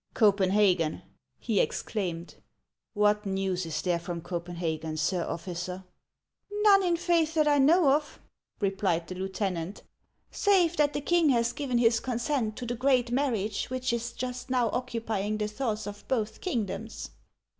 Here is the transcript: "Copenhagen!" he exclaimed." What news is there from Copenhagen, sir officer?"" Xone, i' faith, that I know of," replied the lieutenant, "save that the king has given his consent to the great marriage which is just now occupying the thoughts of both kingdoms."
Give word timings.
"Copenhagen!" 0.15 1.03
he 1.47 1.59
exclaimed." 1.59 2.33
What 2.95 3.27
news 3.27 3.67
is 3.67 3.83
there 3.83 3.99
from 3.99 4.19
Copenhagen, 4.21 4.97
sir 4.97 5.23
officer?"" 5.23 5.83
Xone, 6.65 6.93
i' 6.93 6.95
faith, 6.95 7.35
that 7.35 7.47
I 7.47 7.59
know 7.59 7.91
of," 7.91 8.17
replied 8.59 9.05
the 9.07 9.13
lieutenant, 9.13 9.83
"save 10.31 10.75
that 10.77 10.93
the 10.93 11.01
king 11.01 11.29
has 11.29 11.53
given 11.53 11.77
his 11.77 11.99
consent 11.99 12.55
to 12.57 12.65
the 12.65 12.73
great 12.73 13.11
marriage 13.11 13.67
which 13.69 13.93
is 13.93 14.11
just 14.13 14.49
now 14.49 14.71
occupying 14.71 15.37
the 15.37 15.47
thoughts 15.47 15.85
of 15.85 16.07
both 16.07 16.41
kingdoms." 16.41 17.11